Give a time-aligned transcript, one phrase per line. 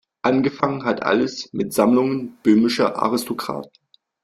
[0.23, 3.71] Angefangen hat alles mit Sammlungen böhmischer Aristokraten.